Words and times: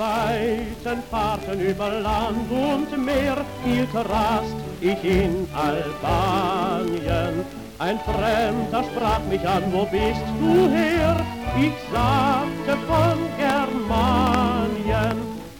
weiten 0.00 1.02
Fahrten 1.10 1.60
über 1.60 1.90
Land 1.90 2.50
und 2.50 3.04
Meer 3.04 3.44
hielt 3.62 3.94
Rast 3.94 4.56
ich 4.80 5.04
in 5.04 5.46
Albanien. 5.52 7.34
Ein 7.78 7.98
Fremder 8.00 8.82
sprach 8.90 9.20
mich 9.28 9.46
an, 9.46 9.64
wo 9.72 9.84
bist 9.84 10.26
du 10.40 10.68
her? 10.70 11.16
Ich 11.66 11.76
sagte 11.92 12.78
von 12.88 13.18
Germanien. 13.44 15.16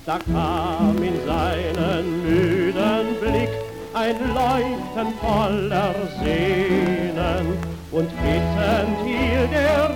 Da 0.06 0.18
kam 0.32 0.96
in 1.02 1.18
seinen 1.26 2.22
müden 2.24 3.06
Blick 3.20 3.50
ein 3.92 4.16
Leuchten 4.34 5.12
voller 5.20 5.94
Sehnen 6.22 7.58
und 7.92 8.08
bittend 8.22 8.96
hielt 9.04 9.52
er 9.52 9.89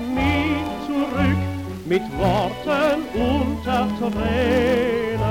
mit 1.86 2.02
Worten 2.18 3.02
unter 3.14 3.88
Tränen. 3.98 5.24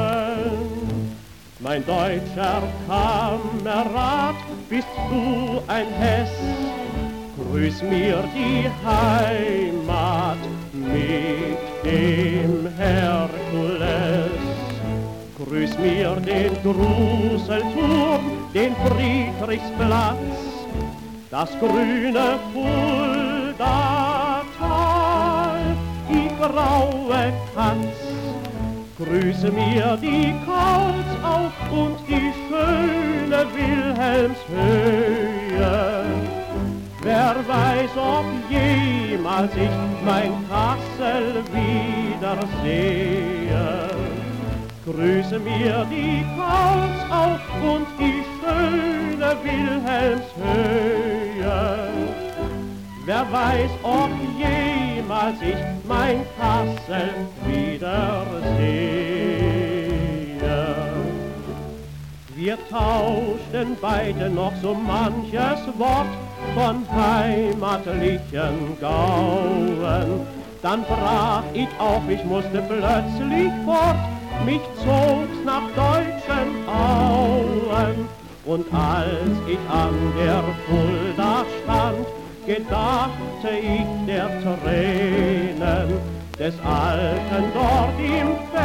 Mein 1.60 1.86
deutscher 1.86 2.62
Kamerad, 2.88 4.36
bist 4.70 4.88
du 5.10 5.62
ein 5.68 5.88
Hess? 6.00 6.30
Grüß 7.38 7.84
mir 7.84 8.24
die 8.36 8.70
Heimat 8.86 10.38
mit 10.74 11.58
dem 11.84 12.68
Herkules. 12.78 14.32
Grüß 15.38 15.78
mir 15.80 16.16
den 16.18 16.54
Gruselturm, 16.62 18.22
den 18.54 18.76
Friedrichsplatz, 18.76 20.18
das 21.32 21.50
grüne 21.60 22.40
die 22.54 24.13
graue 26.48 27.34
Katz. 27.56 28.00
Grüße 28.98 29.52
mir 29.52 29.98
die 30.02 30.34
Karlsau 30.46 31.52
und 31.72 31.98
die 32.08 32.32
schöne 32.44 33.40
Wilhelmshöhe. 33.56 34.46
Wer 37.02 37.36
weiß, 37.48 37.94
ob 37.98 38.26
jemals 38.50 39.54
ich 39.56 39.78
mein 40.06 40.32
Kassel 40.50 41.44
wiedersehe. 41.54 42.90
Grüße 44.86 45.40
mir 45.40 45.86
die 45.90 46.24
Karlsau 46.38 47.40
und 47.74 47.88
die 48.00 48.24
schöne 48.40 49.30
Wilhelmshöhe. 49.44 50.24
Wer 53.06 53.26
weiß, 53.32 53.72
ob 53.84 54.12
jemals 54.38 54.73
ich 55.42 55.56
mein 55.88 56.26
Kassel 56.38 57.10
wiedersehe. 57.46 59.04
Wir 62.36 62.58
tauschten 62.70 63.78
beide 63.82 64.30
noch 64.30 64.54
so 64.62 64.74
manches 64.74 65.62
Wort 65.78 66.08
von 66.56 66.86
heimatlichen 66.92 68.78
Gauen. 68.82 70.28
Dann 70.62 70.84
brach 70.84 71.44
ich 71.54 71.70
auf, 71.80 72.02
ich 72.10 72.24
musste 72.26 72.62
plötzlich 72.62 73.52
fort, 73.66 73.98
mich 74.46 74.62
zog's 74.84 75.44
nach 75.46 75.68
deutschen 75.76 76.68
Auen. 76.68 78.08
Und 78.46 78.66
als 78.74 79.38
ich 79.48 79.60
an 79.70 79.96
der 80.18 80.44
Fulda 80.66 81.13
gedachte 82.46 83.50
ich 83.62 84.06
der 84.06 84.30
Tränen 84.42 86.00
des 86.38 86.54
Alten 86.66 87.44
dort 87.54 88.00
im 88.00 88.36
fernen 88.52 88.63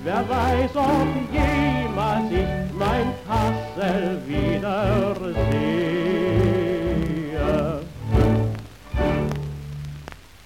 Wer 0.02 0.28
weiß, 0.28 0.74
ob 0.74 1.08
jemals 1.32 2.30
ich 2.32 2.72
mein 2.76 3.14
Kassel 3.26 4.18
wiedersehe. 4.26 5.93